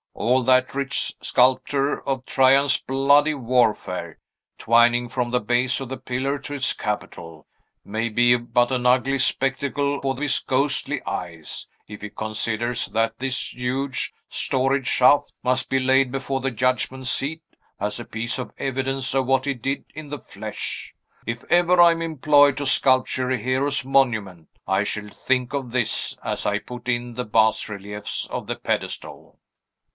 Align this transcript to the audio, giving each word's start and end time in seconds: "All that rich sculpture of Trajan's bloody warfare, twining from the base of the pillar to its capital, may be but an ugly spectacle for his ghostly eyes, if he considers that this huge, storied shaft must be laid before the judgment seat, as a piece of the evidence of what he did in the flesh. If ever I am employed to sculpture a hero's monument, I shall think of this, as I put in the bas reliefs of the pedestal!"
"All 0.15 0.43
that 0.43 0.73
rich 0.75 1.15
sculpture 1.21 2.01
of 2.07 2.25
Trajan's 2.25 2.77
bloody 2.77 3.33
warfare, 3.33 4.17
twining 4.57 5.09
from 5.09 5.29
the 5.29 5.39
base 5.39 5.79
of 5.79 5.89
the 5.89 5.97
pillar 5.97 6.37
to 6.39 6.53
its 6.55 6.73
capital, 6.73 7.47
may 7.85 8.09
be 8.09 8.35
but 8.35 8.71
an 8.71 8.85
ugly 8.85 9.19
spectacle 9.19 10.01
for 10.01 10.19
his 10.19 10.39
ghostly 10.39 11.01
eyes, 11.05 11.67
if 11.87 12.01
he 12.01 12.09
considers 12.09 12.87
that 12.87 13.17
this 13.19 13.53
huge, 13.53 14.11
storied 14.27 14.87
shaft 14.87 15.33
must 15.43 15.69
be 15.69 15.79
laid 15.79 16.11
before 16.11 16.41
the 16.41 16.51
judgment 16.51 17.05
seat, 17.07 17.43
as 17.79 17.99
a 17.99 18.05
piece 18.05 18.37
of 18.39 18.49
the 18.49 18.63
evidence 18.63 19.13
of 19.13 19.27
what 19.27 19.45
he 19.45 19.53
did 19.53 19.85
in 19.93 20.09
the 20.09 20.19
flesh. 20.19 20.95
If 21.27 21.43
ever 21.51 21.79
I 21.81 21.91
am 21.91 22.01
employed 22.01 22.57
to 22.57 22.65
sculpture 22.65 23.29
a 23.29 23.37
hero's 23.37 23.85
monument, 23.85 24.49
I 24.67 24.83
shall 24.83 25.09
think 25.09 25.53
of 25.53 25.71
this, 25.71 26.17
as 26.23 26.45
I 26.45 26.57
put 26.59 26.89
in 26.89 27.13
the 27.15 27.25
bas 27.25 27.69
reliefs 27.69 28.25
of 28.27 28.47
the 28.47 28.55
pedestal!" 28.55 29.39